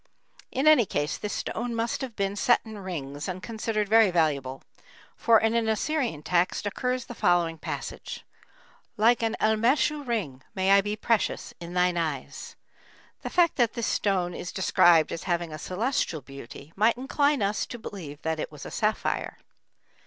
In 0.51 0.65
any 0.67 0.87
case 0.87 1.15
this 1.15 1.31
stone 1.31 1.75
must 1.75 2.01
have 2.01 2.15
been 2.15 2.35
set 2.35 2.59
in 2.65 2.79
rings 2.79 3.27
and 3.27 3.43
considered 3.43 3.87
very 3.87 4.09
valuable, 4.09 4.63
for 5.15 5.39
in 5.39 5.53
an 5.53 5.69
Assyrian 5.69 6.23
text 6.23 6.65
occurs 6.65 7.05
the 7.05 7.13
following 7.13 7.59
passage: 7.59 8.25
"Like 8.97 9.21
an 9.21 9.35
elmêshu 9.39 10.01
ring 10.07 10.41
may 10.55 10.71
I 10.71 10.81
be 10.81 10.95
precious 10.95 11.53
in 11.59 11.75
thine 11.75 11.97
eyes." 11.97 12.55
The 13.21 13.29
fact 13.29 13.57
that 13.57 13.73
this 13.73 13.85
stone 13.85 14.33
is 14.33 14.51
described 14.51 15.11
as 15.11 15.21
having 15.25 15.53
"a 15.53 15.59
celestial 15.59 16.21
beauty" 16.21 16.73
might 16.75 16.97
incline 16.97 17.43
us 17.43 17.67
to 17.67 17.77
believe 17.77 18.23
that 18.23 18.39
it 18.39 18.51
was 18.51 18.65
a 18.65 18.71
sapphire. 18.71 19.37